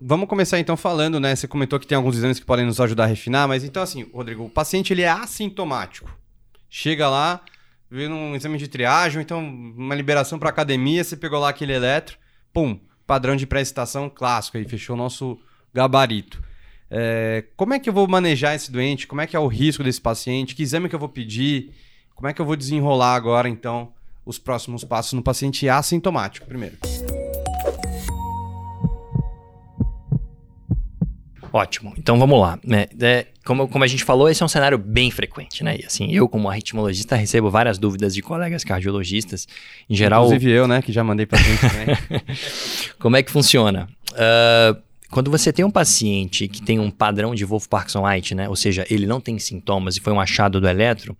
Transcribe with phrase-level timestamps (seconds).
[0.00, 1.34] vamos começar então falando, né?
[1.34, 4.06] Você comentou que tem alguns exames que podem nos ajudar a refinar, mas então assim,
[4.12, 6.10] Rodrigo, o paciente ele é assintomático.
[6.70, 7.40] Chega lá,
[7.90, 12.18] vê um exame de triagem, então uma liberação para academia, você pegou lá aquele eletro,
[12.52, 15.38] pum, padrão de pré-excitação clássico, aí fechou o nosso
[15.72, 16.42] gabarito.
[16.90, 19.06] É, como é que eu vou manejar esse doente?
[19.06, 20.54] Como é que é o risco desse paciente?
[20.54, 21.74] Que exame que eu vou pedir?
[22.14, 23.92] Como é que eu vou desenrolar agora, então,
[24.24, 26.76] os próximos passos no paciente assintomático, primeiro?
[31.52, 31.94] Ótimo.
[31.96, 32.58] Então vamos lá.
[32.70, 35.76] É, é, como, como a gente falou, esse é um cenário bem frequente, né?
[35.80, 39.46] E assim, eu, como arritmologista, recebo várias dúvidas de colegas cardiologistas.
[39.88, 40.26] Em geral.
[40.26, 40.82] Inclusive eu, né?
[40.82, 41.96] Que já mandei para gente também.
[42.98, 43.88] como é que funciona?
[44.12, 48.48] Uh, quando você tem um paciente que tem um padrão de Wolff-Parkinson-White, né?
[48.48, 51.16] Ou seja, ele não tem sintomas e foi um achado do eletro,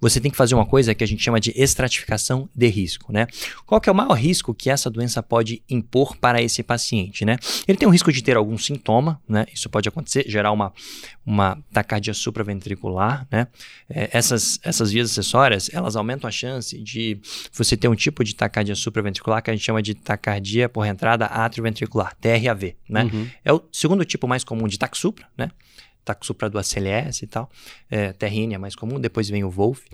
[0.00, 3.26] você tem que fazer uma coisa que a gente chama de estratificação de risco, né?
[3.66, 7.36] Qual que é o maior risco que essa doença pode impor para esse paciente, né?
[7.66, 9.46] Ele tem o risco de ter algum sintoma, né?
[9.52, 10.72] Isso pode acontecer, gerar uma,
[11.26, 13.48] uma taquicardia supraventricular, né?
[13.90, 17.20] É, essas, essas vias acessórias, elas aumentam a chance de
[17.52, 21.26] você ter um tipo de taquicardia supraventricular que a gente chama de taquicardia por entrada
[21.26, 23.04] atrioventricular, TRAV, né?
[23.04, 23.27] Uhum.
[23.44, 25.50] É o segundo tipo mais comum de TAC supra, né?
[26.04, 27.50] Taxupra do ACLS e tal.
[27.90, 29.84] É, Terrine é mais comum, depois vem o Wolf.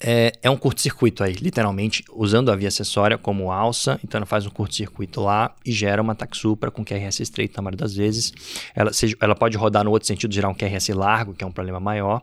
[0.00, 4.46] É, é um curto-circuito aí, literalmente, usando a via acessória como alça, então ela faz
[4.46, 8.32] um curto-circuito lá e gera uma taxupra com QRS estreito na maioria das vezes.
[8.74, 11.52] Ela, seja, ela pode rodar no outro sentido, gerar um QRS largo, que é um
[11.52, 12.22] problema maior.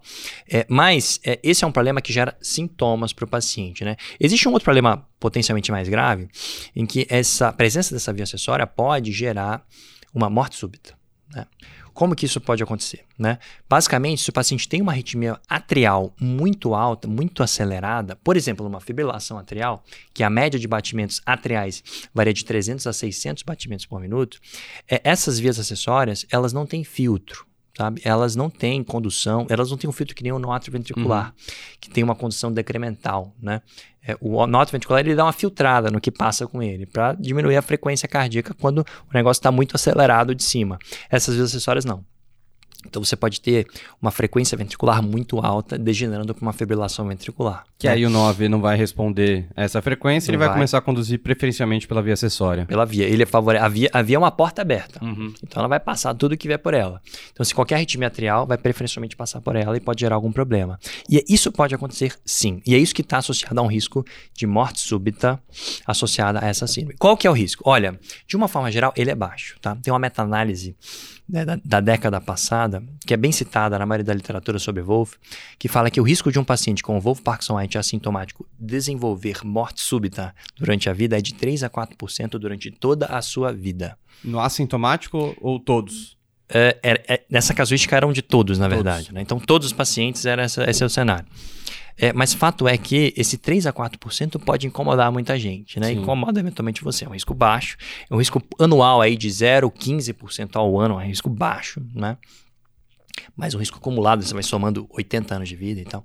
[0.49, 3.83] É, mas é, esse é um problema que gera sintomas para o paciente.
[3.83, 3.97] Né?
[4.19, 6.29] Existe um outro problema potencialmente mais grave,
[6.75, 9.65] em que essa presença dessa via acessória pode gerar
[10.13, 10.93] uma morte súbita.
[11.33, 11.45] Né?
[11.93, 13.05] Como que isso pode acontecer?
[13.17, 13.39] Né?
[13.69, 18.81] Basicamente, se o paciente tem uma arritmia atrial muito alta, muito acelerada, por exemplo, uma
[18.81, 23.99] fibrilação atrial, que a média de batimentos atriais varia de 300 a 600 batimentos por
[23.99, 24.39] minuto,
[24.89, 27.45] é, essas vias acessórias, elas não têm filtro.
[27.77, 28.01] Sabe?
[28.05, 31.53] Elas não têm condução, elas não têm um filtro que nem o nó ventricular, uhum.
[31.81, 33.61] que tem uma condução decremental, né?
[34.07, 37.57] É, o nó ventricular ele dá uma filtrada no que passa com ele, para diminuir
[37.57, 40.79] a frequência cardíaca quando o negócio está muito acelerado de cima.
[41.09, 42.05] Essas vias acessórias não.
[42.87, 43.67] Então você pode ter
[44.01, 47.63] uma frequência ventricular muito alta, degenerando para uma fibrilação ventricular.
[47.77, 47.93] Que né?
[47.93, 50.81] aí o 9 não vai responder a essa frequência, não ele vai, vai, começar a
[50.81, 52.65] conduzir preferencialmente pela via acessória.
[52.65, 53.05] Pela via.
[53.05, 53.57] Ele é favore...
[53.57, 55.03] a, via, a via é uma porta aberta.
[55.03, 55.33] Uhum.
[55.43, 57.01] Então ela vai passar tudo que vier por ela.
[57.31, 60.79] Então, se qualquer arritmia atrial, vai preferencialmente passar por ela e pode gerar algum problema.
[61.09, 62.61] E isso pode acontecer sim.
[62.65, 65.41] E é isso que está associado a um risco de morte súbita
[65.85, 66.97] associada a essa síndrome.
[66.97, 67.63] Qual que é o risco?
[67.65, 69.57] Olha, de uma forma geral, ele é baixo.
[69.61, 69.75] Tá?
[69.75, 70.75] Tem uma meta-análise
[71.27, 75.17] né, da, da, década passada, que é bem citada na maioria da literatura sobre Wolff,
[75.57, 79.81] que fala que o risco de um paciente com Wolff Parkinson White assintomático desenvolver morte
[79.81, 83.97] súbita durante a vida é de 3 a 4% durante toda a sua vida.
[84.23, 86.15] No assintomático ou todos?
[86.47, 89.11] É, é, é, nessa casuística eram de todos, na verdade.
[89.11, 89.21] Né?
[89.21, 91.25] Então, todos os pacientes, era essa, esse é o cenário.
[91.97, 95.87] É, mas fato é que esse 3 a 4% pode incomodar muita gente, né?
[95.87, 95.99] Sim.
[95.99, 97.05] Incomoda eventualmente você.
[97.05, 97.77] É um risco baixo.
[98.09, 102.17] É um risco anual aí de 0, 15% ao ano, é um risco baixo, né?
[103.35, 106.03] Mas um risco acumulado, você vai somando 80 anos de vida e tal.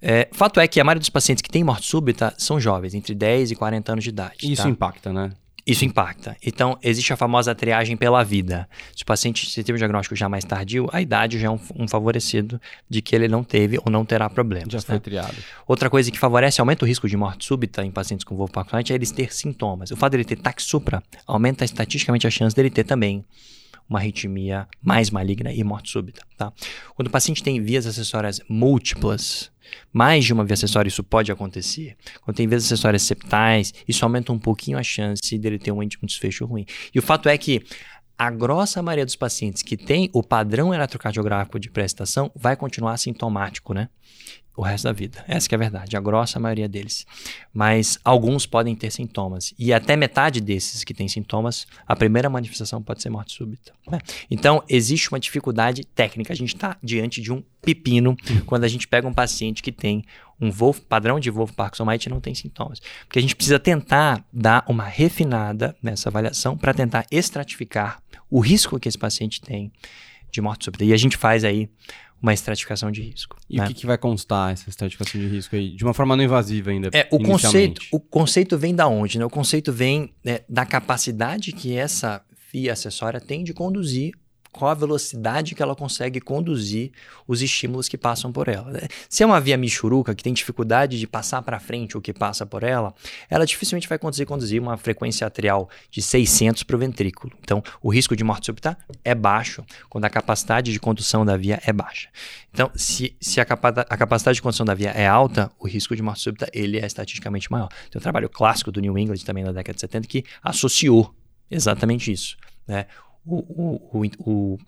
[0.00, 3.14] É, fato é que a maioria dos pacientes que têm morte súbita são jovens, entre
[3.14, 4.36] 10 e 40 anos de idade.
[4.42, 4.68] Isso tá?
[4.68, 5.32] impacta, né?
[5.68, 6.34] Isso impacta.
[6.42, 8.66] Então, existe a famosa triagem pela vida.
[8.96, 11.60] Se o paciente se teve um diagnóstico já mais tardio, a idade já é um,
[11.76, 12.58] um, favorecido
[12.88, 14.72] de que ele não teve ou não terá problemas.
[14.72, 14.84] Já né?
[14.86, 15.36] foi triado.
[15.66, 18.94] Outra coisa que favorece, aumenta o risco de morte súbita em pacientes com Wolff Parkinson
[18.94, 19.90] é eles ter sintomas.
[19.90, 23.22] O fato dele ter taxupra aumenta estatisticamente a chance dele ter também
[23.86, 26.22] uma arritmia mais maligna e morte súbita.
[26.34, 26.50] Tá?
[26.94, 29.50] Quando o paciente tem vias acessórias múltiplas,
[29.92, 31.96] mais de uma via acessória isso pode acontecer.
[32.22, 36.06] Quando tem vias acessórias septais, isso aumenta um pouquinho a chance dele ter um, um
[36.06, 36.66] desfecho ruim.
[36.94, 37.62] E o fato é que
[38.18, 43.72] a grossa maioria dos pacientes que tem o padrão eletrocardiográfico de prestação vai continuar sintomático,
[43.72, 43.88] né?
[44.58, 45.24] O resto da vida.
[45.28, 47.06] Essa é a verdade, a grossa maioria deles.
[47.54, 49.54] Mas alguns podem ter sintomas.
[49.56, 53.72] E até metade desses que têm sintomas, a primeira manifestação pode ser morte súbita.
[53.88, 54.00] Né?
[54.28, 56.32] Então, existe uma dificuldade técnica.
[56.32, 58.16] A gente está diante de um pepino
[58.46, 60.04] quando a gente pega um paciente que tem
[60.40, 62.80] um Wolf, padrão de Wolf Parkinson White e não tem sintomas.
[63.04, 68.80] Porque a gente precisa tentar dar uma refinada nessa avaliação para tentar estratificar o risco
[68.80, 69.70] que esse paciente tem
[70.32, 70.84] de morte súbita.
[70.84, 71.70] E a gente faz aí
[72.20, 73.36] uma estratificação de risco.
[73.48, 73.64] E né?
[73.64, 75.70] o que, que, vai constar essa estratificação de risco aí?
[75.70, 76.90] De uma forma não invasiva ainda.
[76.92, 79.18] É, o conceito, o conceito vem da onde?
[79.18, 79.24] Né?
[79.24, 82.22] O conceito vem né, da capacidade que essa
[82.52, 84.14] via acessória tem de conduzir
[84.58, 86.90] qual a velocidade que ela consegue conduzir
[87.26, 88.70] os estímulos que passam por ela.
[88.72, 88.80] né?
[89.08, 92.44] Se é uma via michuruca que tem dificuldade de passar para frente o que passa
[92.44, 92.92] por ela,
[93.30, 97.32] ela dificilmente vai conseguir conduzir uma frequência atrial de 600 para o ventrículo.
[97.40, 101.60] Então, o risco de morte súbita é baixo quando a capacidade de condução da via
[101.64, 102.08] é baixa.
[102.52, 105.94] Então, se, se a, capa- a capacidade de condução da via é alta, o risco
[105.94, 107.68] de morte súbita ele é estatisticamente maior.
[107.90, 111.14] Tem um trabalho clássico do New England também na década de 70 que associou
[111.50, 112.36] exatamente isso.
[112.66, 112.86] Né?
[113.30, 114.58] O, o,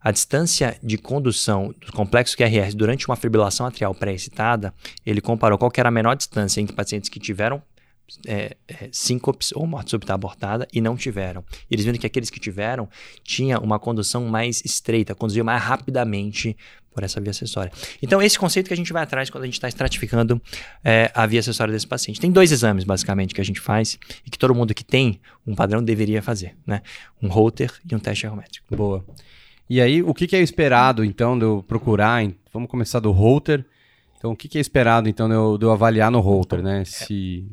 [0.00, 4.72] a distância de condução do complexo QRS durante uma fibrilação atrial pré-excitada,
[5.04, 7.62] ele comparou qual era a menor distância entre pacientes que tiveram
[8.26, 11.44] é, é, síncopes ou morte súbita abortada e não tiveram.
[11.70, 12.88] Eles viram que aqueles que tiveram
[13.22, 16.56] tinha uma condução mais estreita, conduzia mais rapidamente
[16.92, 17.70] por essa via acessória.
[18.02, 20.40] Então, esse conceito que a gente vai atrás quando a gente está estratificando
[20.82, 22.20] é, a via acessória desse paciente.
[22.20, 23.96] Tem dois exames, basicamente, que a gente faz
[24.26, 26.82] e que todo mundo que tem um padrão deveria fazer, né?
[27.22, 28.74] Um Holter e um teste ergométrico.
[28.74, 29.04] Boa.
[29.70, 32.24] E aí, o que, que é esperado, então, de eu procurar?
[32.24, 33.64] em- Vamos começar do holter.
[34.16, 36.84] Então, o que, que é esperado, então, de eu, de eu avaliar no holter, né?
[36.84, 37.46] Se...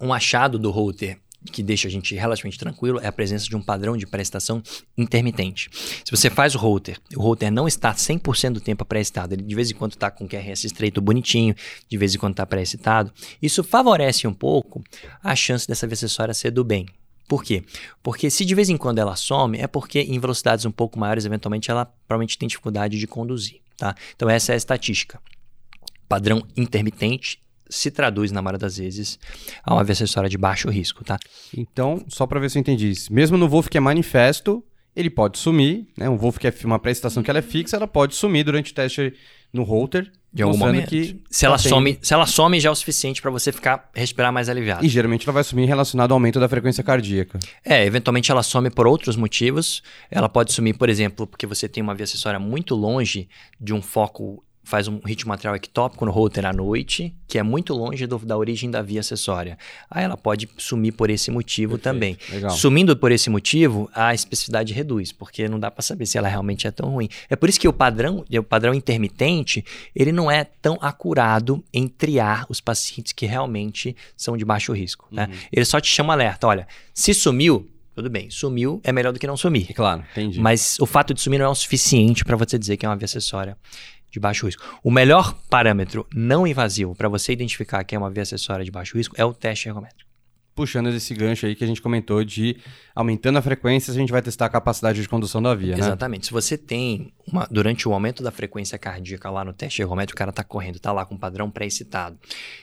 [0.00, 1.18] Um achado do Holter
[1.52, 4.62] que deixa a gente relativamente tranquilo é a presença de um padrão de prestação
[4.96, 5.70] intermitente.
[6.04, 9.54] Se você faz o Holter, o Holter não está 100% do tempo pré-excitado, ele de
[9.54, 11.54] vez em quando está com QRS estreito bonitinho,
[11.88, 14.82] de vez em quando está pré-excitado, isso favorece um pouco
[15.22, 16.86] a chance dessa via acessória ser do bem.
[17.26, 17.62] Por quê?
[18.02, 21.24] Porque se de vez em quando ela some, é porque em velocidades um pouco maiores,
[21.24, 23.94] eventualmente ela provavelmente tem dificuldade de conduzir, tá?
[24.16, 25.20] Então essa é a estatística.
[26.08, 29.18] Padrão intermitente se traduz, na maioria das vezes,
[29.64, 31.18] a uma acessória de baixo risco, tá?
[31.56, 33.12] Então, só para ver se eu entendi isso.
[33.12, 34.62] Mesmo no Wolf que é manifesto,
[34.94, 36.08] ele pode sumir, né?
[36.08, 38.74] Um Wolf que é uma pré-estação que ela é fixa, ela pode sumir durante o
[38.74, 39.14] teste
[39.52, 40.10] no holter.
[40.32, 40.88] De algum momento.
[40.88, 43.90] que se, ela tá some, se ela some, já é o suficiente para você ficar
[43.92, 44.86] respirar mais aliviado.
[44.86, 47.40] E geralmente ela vai sumir relacionado ao aumento da frequência cardíaca.
[47.64, 49.82] É, eventualmente ela some por outros motivos.
[50.08, 53.28] Ela pode sumir, por exemplo, porque você tem uma via acessória muito longe
[53.60, 57.74] de um foco, faz um ritmo atrial ectópico no holter à noite, que é muito
[57.74, 59.58] longe do- da origem da via acessória.
[59.90, 62.16] Aí ela pode sumir por esse motivo também.
[62.30, 62.50] Legal.
[62.50, 66.68] Sumindo por esse motivo, a especificidade reduz, porque não dá para saber se ela realmente
[66.68, 67.08] é tão ruim.
[67.28, 69.64] É por isso que o padrão, o padrão intermitente,
[69.94, 75.08] ele não é tão acurado em triar os pacientes que realmente são de baixo risco.
[75.10, 75.26] Né?
[75.30, 75.38] Uhum.
[75.52, 79.26] Ele só te chama alerta, olha, se sumiu, tudo bem, sumiu é melhor do que
[79.26, 79.74] não sumir.
[79.74, 80.38] Claro, entendi.
[80.40, 82.96] Mas o fato de sumir não é o suficiente para você dizer que é uma
[82.96, 83.56] via acessória
[84.10, 84.62] de baixo risco.
[84.82, 88.96] O melhor parâmetro não invasivo para você identificar que é uma via acessória de baixo
[88.96, 90.09] risco é o teste ergométrico.
[90.60, 92.54] Puxando desse gancho aí que a gente comentou de
[92.94, 95.80] aumentando a frequência, a gente vai testar a capacidade de condução da via, né?
[95.80, 96.26] Exatamente.
[96.26, 100.18] Se você tem, uma, durante o aumento da frequência cardíaca lá no teste ergométrico, o
[100.18, 102.18] cara tá correndo, tá lá com um padrão pré-excitado.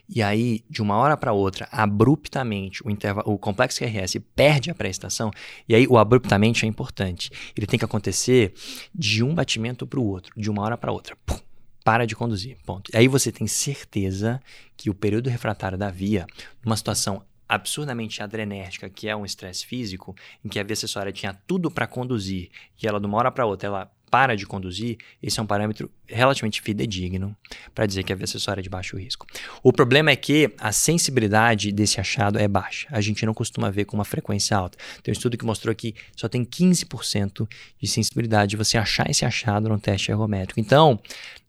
[0.08, 2.90] E aí, de uma hora para outra, abruptamente, o,
[3.26, 5.32] o complexo QRS perde a pré-excitação.
[5.68, 7.32] E aí, o abruptamente é importante.
[7.58, 8.54] Ele tem que acontecer
[8.94, 11.18] de um batimento para o outro, de uma hora para outra.
[11.26, 11.40] Pum,
[11.84, 12.92] para de conduzir, ponto.
[12.94, 14.40] Aí você tem certeza
[14.76, 16.28] que o período refratário da via,
[16.64, 21.34] numa situação absurdamente adrenérgica, que é um estresse físico, em que a via acessória tinha
[21.34, 22.50] tudo para conduzir
[22.82, 25.92] e ela de uma hora para outra ela para de conduzir, esse é um parâmetro
[26.06, 27.36] relativamente fidedigno
[27.76, 29.26] para dizer que a via acessória é de baixo risco.
[29.62, 32.88] O problema é que a sensibilidade desse achado é baixa.
[32.90, 34.78] A gente não costuma ver com uma frequência alta.
[35.04, 37.48] Tem um estudo que mostrou que só tem 15%
[37.82, 40.60] de sensibilidade de você achar esse achado no teste ergométrico.
[40.60, 41.00] Então,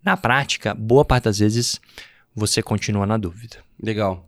[0.02, 1.80] na prática, boa parte das vezes
[2.34, 3.58] você continua na dúvida.
[3.80, 4.27] Legal.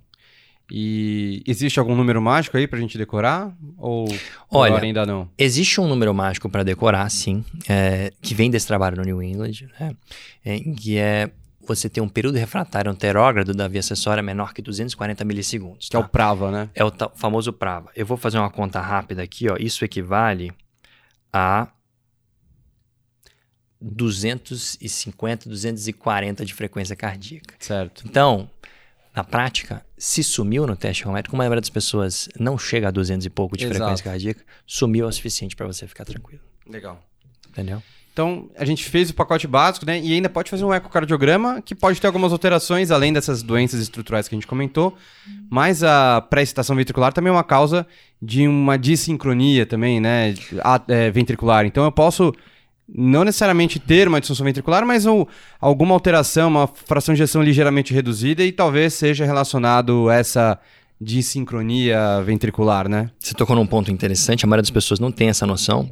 [0.71, 3.53] E existe algum número mágico aí pra gente decorar?
[3.77, 4.07] Ou
[4.51, 5.29] Olha, ainda não?
[5.37, 9.69] Existe um número mágico para decorar, sim, é, que vem desse trabalho no New England,
[9.79, 9.95] né?
[10.45, 15.25] É, que é você ter um período refratário anterógrado da via acessória menor que 240
[15.25, 15.89] milissegundos.
[15.89, 16.07] Que é tá?
[16.07, 16.69] o Prava, né?
[16.75, 17.91] É o famoso Prava.
[17.95, 19.57] Eu vou fazer uma conta rápida aqui, ó.
[19.59, 20.53] Isso equivale
[21.33, 21.69] a
[23.81, 27.55] 250, 240 de frequência cardíaca.
[27.59, 28.03] Certo.
[28.05, 28.51] Então,
[29.15, 32.91] na prática, se sumiu no teste ergométrico, como a maioria das pessoas não chega a
[32.91, 33.79] 200 e pouco de Exato.
[33.79, 36.41] frequência cardíaca, sumiu é o suficiente para você ficar tranquilo.
[36.69, 37.03] Legal.
[37.49, 37.83] Entendeu?
[38.13, 39.99] Então, a gente fez o pacote básico, né?
[40.01, 44.29] E ainda pode fazer um ecocardiograma, que pode ter algumas alterações, além dessas doenças estruturais
[44.29, 44.97] que a gente comentou.
[45.49, 47.87] Mas a pré-excitação ventricular também é uma causa
[48.21, 50.35] de uma dissincronia também, né?
[50.63, 51.65] a- é, ventricular.
[51.65, 52.33] Então, eu posso
[52.95, 55.25] não necessariamente ter uma disfunção ventricular, mas um-
[55.61, 60.59] alguma alteração, uma fração de ejeção ligeiramente reduzida e talvez seja relacionado a essa
[61.01, 63.11] dissincronia ventricular, né?
[63.19, 65.91] Você tocou num ponto interessante, a maioria das pessoas não tem essa noção,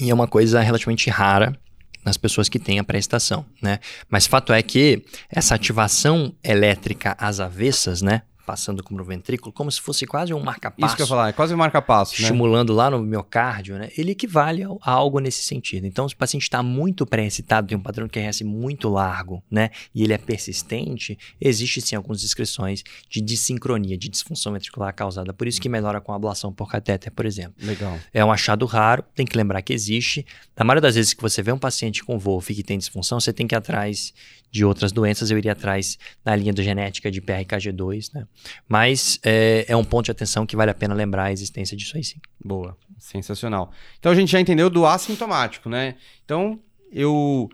[0.00, 1.56] e é uma coisa relativamente rara
[2.04, 3.78] nas pessoas que têm a pré-estação, né?
[4.08, 8.22] Mas fato é que essa ativação elétrica às avessas, né?
[8.46, 10.86] Passando como no ventrículo, como se fosse quase um marca-passo.
[10.86, 12.20] Isso que eu ia falar, é quase um marca-passo, né?
[12.20, 13.90] Estimulando lá no miocárdio, né?
[13.98, 15.86] Ele equivale a algo nesse sentido.
[15.86, 19.70] Então, se o paciente está muito pré-excitado, tem um padrão de QRS muito largo, né?
[19.94, 25.32] E ele é persistente, existe sim algumas descrições de dissincronia, de disfunção ventricular causada.
[25.32, 27.54] Por isso que melhora com a ablação por catéter, por exemplo.
[27.60, 27.98] Legal.
[28.14, 30.24] É um achado raro, tem que lembrar que existe.
[30.56, 33.32] Na maioria das vezes que você vê um paciente com Wolff que tem disfunção, você
[33.32, 34.14] tem que ir atrás
[34.56, 38.26] de outras doenças, eu iria atrás na linha do genética de PRKG2, né?
[38.66, 41.96] Mas é, é, um ponto de atenção que vale a pena lembrar a existência disso
[41.96, 42.18] aí sim.
[42.42, 43.70] Boa, sensacional.
[43.98, 45.96] Então a gente já entendeu do assintomático, né?
[46.24, 46.58] Então
[46.90, 47.50] eu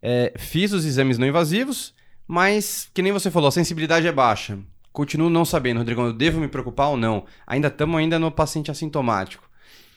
[0.00, 1.94] é, fiz os exames não invasivos,
[2.26, 4.58] mas que nem você falou, a sensibilidade é baixa.
[4.92, 7.26] Continuo não sabendo, Rodrigo, eu devo me preocupar ou não?
[7.46, 9.44] Ainda estamos ainda no paciente assintomático.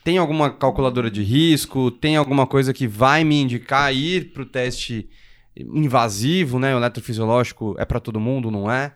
[0.04, 1.90] Tem alguma calculadora de risco?
[1.90, 5.08] Tem alguma coisa que vai me indicar ir para o teste
[5.56, 6.74] invasivo, né?
[6.74, 8.94] O eletrofisiológico é para todo mundo, não é?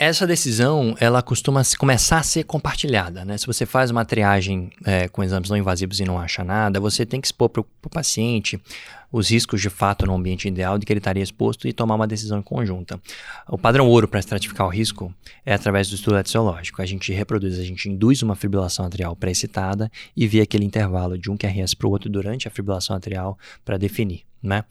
[0.00, 3.36] Essa decisão, ela costuma começar a ser compartilhada, né?
[3.36, 7.04] Se você faz uma triagem é, com exames não invasivos e não acha nada, você
[7.04, 8.62] tem que expor para o paciente
[9.10, 12.06] os riscos de fato no ambiente ideal de que ele estaria exposto e tomar uma
[12.06, 13.00] decisão conjunta.
[13.48, 15.12] O padrão ouro para estratificar o risco
[15.44, 16.80] é através do estudo etiológico.
[16.80, 21.28] A gente reproduz, a gente induz uma fibrilação atrial pré-excitada e vê aquele intervalo de
[21.28, 24.64] um QRS para o outro durante a fibrilação atrial para definir né?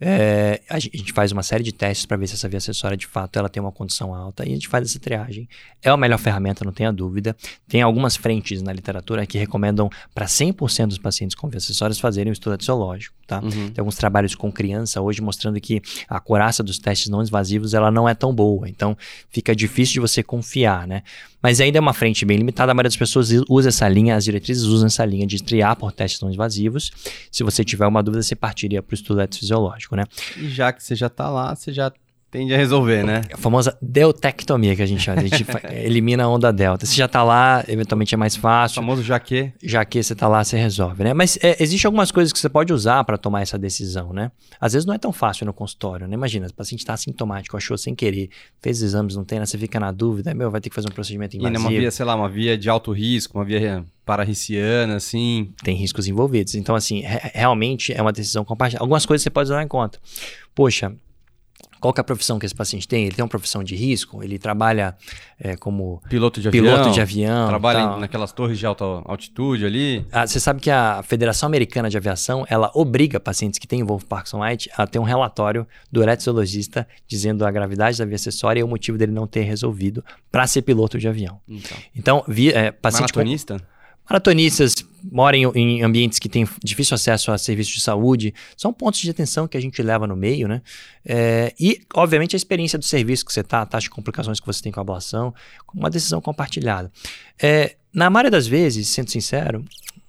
[0.00, 3.06] É, a gente faz uma série de testes para ver se essa via acessória de
[3.06, 5.48] fato ela tem uma condição alta e a gente faz essa triagem.
[5.82, 7.36] É a melhor ferramenta, não tenha dúvida.
[7.68, 12.30] Tem algumas frentes na literatura que recomendam para 100% dos pacientes com vias acessórias fazerem
[12.30, 13.40] o estudo etiológico, tá?
[13.40, 13.50] Uhum.
[13.70, 17.90] Tem alguns trabalhos com criança hoje mostrando que a coraça dos testes não invasivos ela
[17.90, 18.96] não é tão boa, então
[19.28, 21.02] fica difícil de você confiar, né?
[21.42, 24.24] Mas ainda é uma frente bem limitada, a maioria das pessoas usa essa linha, as
[24.24, 26.90] diretrizes usam essa linha de triar por testes não invasivos.
[27.30, 30.04] Se você tiver uma dúvida, você partiria para o estudo fisiológico, né?
[30.36, 31.90] E já que você já está lá, você já
[32.30, 33.22] tende a resolver, né?
[33.32, 35.20] A famosa deltectomia que a gente chama.
[35.20, 35.44] A gente
[35.84, 36.86] elimina a onda delta.
[36.86, 38.80] Se já tá lá, eventualmente é mais fácil.
[38.80, 39.52] O famoso já que.
[39.62, 41.12] Já que você tá lá, você resolve, né?
[41.12, 44.30] Mas é, existe algumas coisas que você pode usar para tomar essa decisão, né?
[44.60, 46.14] Às vezes não é tão fácil no consultório, né?
[46.14, 48.30] Imagina, o paciente está sintomático, achou sem querer,
[48.62, 49.46] fez exames, não tem, né?
[49.46, 51.58] Você fica na dúvida, meu, vai ter que fazer um procedimento invasivo.
[51.58, 55.52] E uma via, sei lá, uma via de alto risco, uma via pararriciana, assim.
[55.62, 56.54] Tem riscos envolvidos.
[56.54, 57.02] Então, assim,
[57.34, 58.84] realmente é uma decisão compartilhada.
[58.84, 59.98] Algumas coisas você pode levar em conta.
[60.54, 60.92] Poxa,
[61.80, 63.06] qual é a profissão que esse paciente tem?
[63.06, 64.22] Ele tem uma profissão de risco?
[64.22, 64.96] Ele trabalha
[65.38, 66.92] é, como piloto de piloto avião?
[66.92, 70.06] De avião trabalha naquelas torres de alta altitude ali?
[70.12, 74.04] Ah, você sabe que a Federação Americana de Aviação, ela obriga pacientes que têm Wolf
[74.04, 78.62] Parkinson White a ter um relatório do eletrizologista dizendo a gravidade da via acessória e
[78.62, 81.40] o motivo dele não ter resolvido para ser piloto de avião.
[81.48, 83.58] Então, então via, é, paciente Maratonista?
[83.58, 84.74] Com, Maratonistas
[85.10, 89.10] moram em, em, ambientes que têm difícil acesso a serviços de saúde, são pontos de
[89.10, 90.62] atenção que a gente leva no meio, né?
[91.04, 94.46] É, e, obviamente, a experiência do serviço que você está, a taxa de complicações que
[94.46, 95.34] você tem com a ablação,
[95.74, 96.90] uma decisão compartilhada.
[97.42, 99.64] É, na maioria das vezes, sendo sincero,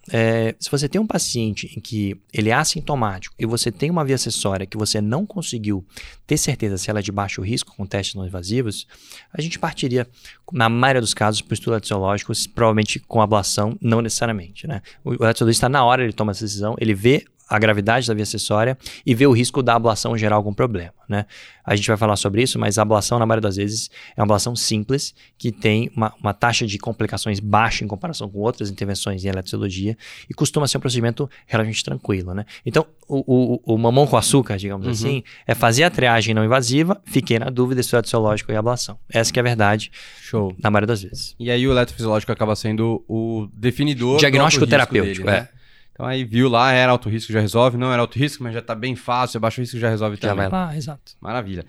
[0.10, 4.03] é, se você tem um paciente em que ele é assintomático e você tem uma
[4.03, 5.86] via acessória que você não conseguiu
[6.25, 8.88] ter certeza se ela é de baixo risco com testes não invasivos,
[9.31, 10.08] a gente partiria,
[10.51, 14.65] na maioria dos casos, para o estudo etiológico, provavelmente com ablação, não necessariamente.
[14.65, 14.81] Né?
[15.03, 18.77] O etiologista, na hora ele toma essa decisão, ele vê a gravidade da via acessória
[19.05, 21.25] e ver o risco da ablação gerar algum problema, né?
[21.65, 24.24] A gente vai falar sobre isso, mas a ablação, na maioria das vezes, é uma
[24.24, 29.25] ablação simples, que tem uma, uma taxa de complicações baixa em comparação com outras intervenções
[29.25, 29.98] em eletrologia
[30.29, 32.46] e costuma ser um procedimento relativamente tranquilo, né?
[32.65, 34.93] Então, o, o, o mamão com açúcar, digamos uhum.
[34.93, 38.98] assim, é fazer a triagem não invasiva, fiquei na dúvida se é fisiológico e ablação.
[39.12, 39.91] Essa que é a verdade,
[40.22, 40.55] Show.
[40.58, 41.36] na maioria das vezes.
[41.38, 45.50] E aí o eletrofisiológico acaba sendo o definidor Diagnóstico terapêutico, dele, né?
[45.58, 45.61] é.
[46.01, 47.77] Então aí viu lá, era alto risco, já resolve.
[47.77, 49.39] Não era alto risco, mas já tá bem fácil.
[49.39, 50.46] Baixo risco já resolve já também.
[50.46, 51.12] Já vai lá, exato.
[51.22, 51.63] Maravilha.